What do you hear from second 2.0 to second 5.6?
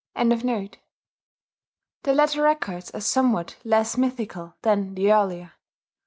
later records are somewhat less mythical than the earlier.